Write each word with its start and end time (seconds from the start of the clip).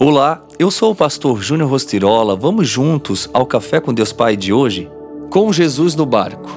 Olá, 0.00 0.44
eu 0.60 0.70
sou 0.70 0.92
o 0.92 0.94
pastor 0.94 1.42
Júnior 1.42 1.68
Rostirola. 1.68 2.36
Vamos 2.36 2.68
juntos 2.68 3.28
ao 3.32 3.44
Café 3.44 3.80
com 3.80 3.92
Deus 3.92 4.12
Pai 4.12 4.36
de 4.36 4.52
hoje? 4.52 4.88
Com 5.28 5.52
Jesus 5.52 5.96
no 5.96 6.06
barco. 6.06 6.48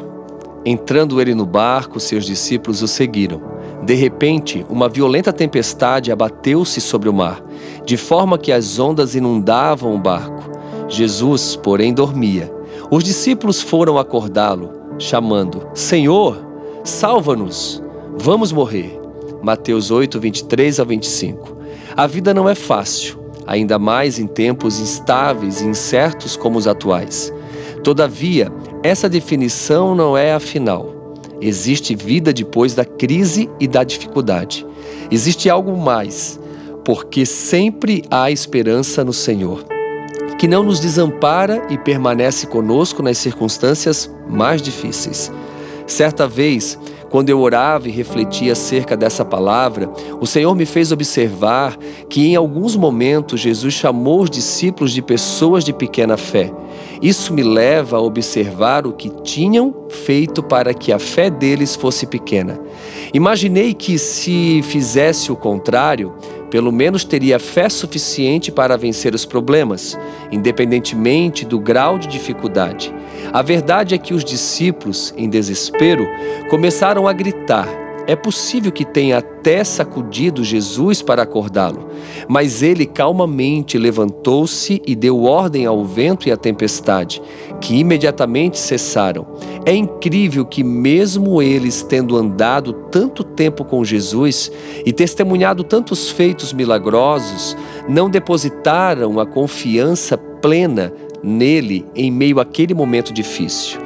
Entrando 0.63 1.19
ele 1.19 1.33
no 1.33 1.43
barco, 1.43 1.99
seus 1.99 2.23
discípulos 2.23 2.83
o 2.83 2.87
seguiram. 2.87 3.41
De 3.83 3.95
repente, 3.95 4.63
uma 4.69 4.87
violenta 4.87 5.33
tempestade 5.33 6.11
abateu-se 6.11 6.79
sobre 6.79 7.09
o 7.09 7.13
mar, 7.13 7.43
de 7.83 7.97
forma 7.97 8.37
que 8.37 8.51
as 8.51 8.77
ondas 8.77 9.15
inundavam 9.15 9.95
o 9.95 9.99
barco. 9.99 10.51
Jesus, 10.87 11.55
porém, 11.55 11.95
dormia. 11.95 12.53
Os 12.91 13.03
discípulos 13.03 13.59
foram 13.59 13.97
acordá-lo, 13.97 14.71
chamando: 14.99 15.67
Senhor, 15.73 16.37
salva-nos, 16.83 17.81
vamos 18.19 18.51
morrer. 18.51 19.01
Mateus 19.41 19.89
8, 19.89 20.19
23 20.19 20.79
a 20.79 20.83
25. 20.83 21.57
A 21.97 22.05
vida 22.05 22.35
não 22.35 22.47
é 22.47 22.53
fácil 22.53 23.20
ainda 23.51 23.77
mais 23.77 24.17
em 24.17 24.27
tempos 24.27 24.79
instáveis 24.79 25.59
e 25.59 25.65
incertos 25.65 26.37
como 26.37 26.57
os 26.57 26.67
atuais. 26.67 27.33
Todavia, 27.83 28.49
essa 28.81 29.09
definição 29.09 29.93
não 29.93 30.17
é 30.17 30.31
a 30.31 30.39
final. 30.39 30.95
Existe 31.41 31.93
vida 31.93 32.31
depois 32.31 32.73
da 32.73 32.85
crise 32.85 33.49
e 33.59 33.67
da 33.67 33.83
dificuldade. 33.83 34.65
Existe 35.11 35.49
algo 35.49 35.75
mais, 35.75 36.39
porque 36.85 37.25
sempre 37.25 38.03
há 38.09 38.31
esperança 38.31 39.03
no 39.03 39.11
Senhor, 39.11 39.65
que 40.37 40.47
não 40.47 40.63
nos 40.63 40.79
desampara 40.79 41.61
e 41.69 41.77
permanece 41.77 42.47
conosco 42.47 43.03
nas 43.03 43.17
circunstâncias 43.17 44.09
mais 44.29 44.61
difíceis. 44.61 45.29
Certa 45.85 46.25
vez, 46.25 46.79
quando 47.11 47.29
eu 47.29 47.41
orava 47.41 47.89
e 47.89 47.91
refletia 47.91 48.53
acerca 48.53 48.95
dessa 48.95 49.25
palavra, 49.25 49.91
o 50.21 50.25
Senhor 50.25 50.55
me 50.55 50.65
fez 50.65 50.93
observar 50.93 51.77
que 52.09 52.25
em 52.25 52.37
alguns 52.37 52.73
momentos 52.77 53.41
Jesus 53.41 53.73
chamou 53.73 54.21
os 54.21 54.29
discípulos 54.29 54.93
de 54.93 55.01
pessoas 55.01 55.65
de 55.65 55.73
pequena 55.73 56.15
fé. 56.15 56.49
Isso 57.01 57.33
me 57.33 57.43
leva 57.43 57.97
a 57.97 58.01
observar 58.01 58.87
o 58.87 58.93
que 58.93 59.09
tinham 59.23 59.75
feito 59.89 60.41
para 60.41 60.73
que 60.73 60.93
a 60.93 60.99
fé 60.99 61.29
deles 61.29 61.75
fosse 61.75 62.07
pequena. 62.07 62.57
Imaginei 63.13 63.73
que, 63.73 63.99
se 63.99 64.61
fizesse 64.63 65.33
o 65.33 65.35
contrário, 65.35 66.13
pelo 66.51 66.71
menos 66.71 67.05
teria 67.05 67.39
fé 67.39 67.69
suficiente 67.69 68.51
para 68.51 68.77
vencer 68.77 69.15
os 69.15 69.25
problemas, 69.25 69.97
independentemente 70.31 71.45
do 71.45 71.57
grau 71.57 71.97
de 71.97 72.07
dificuldade. 72.07 72.93
A 73.31 73.41
verdade 73.41 73.95
é 73.95 73.97
que 73.97 74.13
os 74.13 74.23
discípulos, 74.23 75.13
em 75.17 75.29
desespero, 75.29 76.05
começaram 76.49 77.07
a 77.07 77.13
gritar. 77.13 77.67
É 78.11 78.15
possível 78.17 78.73
que 78.73 78.83
tenha 78.83 79.19
até 79.19 79.63
sacudido 79.63 80.43
Jesus 80.43 81.01
para 81.01 81.23
acordá-lo, 81.23 81.87
mas 82.27 82.61
ele 82.61 82.85
calmamente 82.85 83.77
levantou-se 83.77 84.81
e 84.85 84.95
deu 84.97 85.23
ordem 85.23 85.65
ao 85.65 85.85
vento 85.85 86.27
e 86.27 86.31
à 86.33 86.35
tempestade, 86.35 87.21
que 87.61 87.77
imediatamente 87.77 88.59
cessaram. 88.59 89.25
É 89.65 89.73
incrível 89.73 90.45
que, 90.45 90.61
mesmo 90.61 91.41
eles 91.41 91.83
tendo 91.83 92.17
andado 92.17 92.73
tanto 92.91 93.23
tempo 93.23 93.63
com 93.63 93.81
Jesus 93.81 94.51
e 94.85 94.91
testemunhado 94.91 95.63
tantos 95.63 96.09
feitos 96.09 96.51
milagrosos, 96.51 97.55
não 97.87 98.09
depositaram 98.09 99.21
a 99.21 99.25
confiança 99.25 100.17
plena 100.17 100.91
nele 101.23 101.85
em 101.95 102.11
meio 102.11 102.41
àquele 102.41 102.73
momento 102.73 103.13
difícil. 103.13 103.79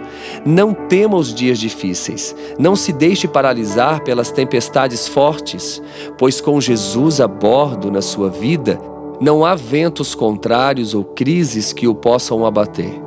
Não 0.45 0.73
tema 0.73 1.15
os 1.17 1.33
dias 1.33 1.59
difíceis, 1.59 2.35
não 2.57 2.75
se 2.75 2.91
deixe 2.91 3.27
paralisar 3.27 4.03
pelas 4.03 4.31
tempestades 4.31 5.07
fortes, 5.07 5.81
pois 6.17 6.41
com 6.41 6.59
Jesus 6.59 7.21
a 7.21 7.27
bordo 7.27 7.91
na 7.91 8.01
sua 8.01 8.29
vida, 8.29 8.79
não 9.19 9.45
há 9.45 9.55
ventos 9.55 10.13
contrários 10.13 10.93
ou 10.93 11.03
crises 11.03 11.71
que 11.71 11.87
o 11.87 11.95
possam 11.95 12.45
abater. 12.45 13.01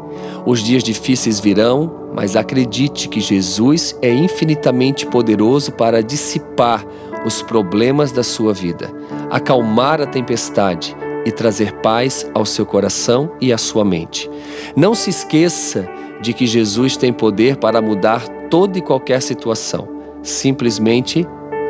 Os 0.46 0.60
dias 0.60 0.82
difíceis 0.82 1.38
virão, 1.38 2.10
mas 2.14 2.34
acredite 2.34 3.08
que 3.08 3.20
Jesus 3.20 3.96
é 4.00 4.12
infinitamente 4.12 5.06
poderoso 5.06 5.72
para 5.72 6.02
dissipar 6.02 6.84
os 7.24 7.42
problemas 7.42 8.12
da 8.12 8.22
sua 8.22 8.55
vida, 8.55 8.90
acalmar 9.30 10.00
a 10.00 10.06
tempestade 10.06 10.96
e 11.24 11.30
trazer 11.30 11.72
paz 11.80 12.28
ao 12.34 12.46
seu 12.46 12.64
coração 12.64 13.30
e 13.40 13.52
à 13.52 13.58
sua 13.58 13.84
mente. 13.84 14.30
Não 14.74 14.94
se 14.94 15.11
esqueça 15.11 15.88
de 16.20 16.33
que 16.33 16.46
Jesus 16.46 16.96
tem 16.96 17.12
poder 17.12 17.56
para 17.56 17.80
mudar 17.80 18.27
toda 18.51 18.79
e 18.79 18.83
qualquer 18.83 19.23
situação. 19.23 19.89
Simplesmente 20.23 21.27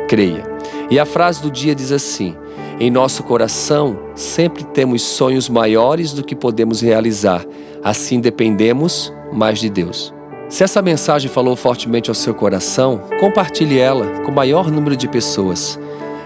creia. 0.07 0.43
E 0.89 0.97
a 0.99 1.05
frase 1.05 1.41
do 1.41 1.51
dia 1.51 1.75
diz 1.75 1.91
assim: 1.91 2.35
Em 2.79 2.89
nosso 2.89 3.23
coração 3.23 3.97
sempre 4.15 4.63
temos 4.63 5.01
sonhos 5.01 5.47
maiores 5.47 6.13
do 6.13 6.23
que 6.23 6.35
podemos 6.35 6.81
realizar, 6.81 7.45
assim 7.83 8.19
dependemos 8.19 9.13
mais 9.31 9.59
de 9.59 9.69
Deus. 9.69 10.13
Se 10.49 10.63
essa 10.63 10.81
mensagem 10.81 11.29
falou 11.29 11.55
fortemente 11.55 12.09
ao 12.09 12.15
seu 12.15 12.33
coração, 12.33 13.01
compartilhe 13.19 13.77
ela 13.77 14.21
com 14.21 14.31
o 14.31 14.35
maior 14.35 14.71
número 14.71 14.95
de 14.95 15.07
pessoas. 15.07 15.79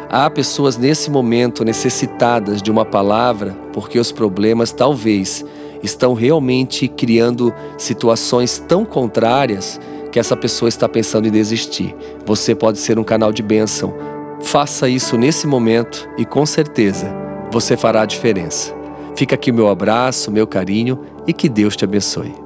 Há 0.10 0.30
pessoas 0.30 0.78
nesse 0.78 1.12
momento 1.12 1.66
necessitadas 1.66 2.62
de 2.62 2.72
uma 2.72 2.86
palavra 2.86 3.52
porque 3.74 4.00
os 4.00 4.12
problemas 4.12 4.72
talvez 4.72 5.44
estão 5.84 6.14
realmente 6.14 6.88
criando 6.88 7.54
situações 7.78 8.58
tão 8.58 8.86
contrárias 8.86 9.80
que 10.12 10.20
essa 10.20 10.38
pessoa 10.38 10.70
está 10.70 10.88
pensando 10.88 11.28
em 11.28 11.32
desistir. 11.32 11.96
Você 12.26 12.56
pode 12.56 12.80
ser 12.80 12.98
um 12.98 13.04
canal 13.04 13.32
de 13.32 13.44
bênção. 13.44 13.94
Faça 14.42 14.88
isso 14.88 15.18
nesse 15.18 15.46
momento 15.46 16.10
e 16.18 16.26
com 16.26 16.46
certeza 16.46 17.14
você 17.52 17.76
fará 17.78 18.02
a 18.02 18.06
diferença. 18.06 18.74
Fica 19.16 19.36
aqui 19.36 19.52
o 19.52 19.54
meu 19.54 19.68
abraço, 19.68 20.32
meu 20.32 20.48
carinho 20.48 21.00
e 21.28 21.34
que 21.34 21.48
Deus 21.48 21.76
te 21.76 21.84
abençoe. 21.84 22.43